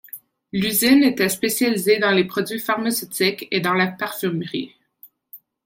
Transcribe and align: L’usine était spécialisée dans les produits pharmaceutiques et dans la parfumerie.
L’usine 0.51 1.03
était 1.03 1.29
spécialisée 1.29 1.99
dans 1.99 2.09
les 2.09 2.23
produits 2.23 2.57
pharmaceutiques 2.57 3.47
et 3.51 3.59
dans 3.59 3.75
la 3.75 3.85
parfumerie. 3.85 4.75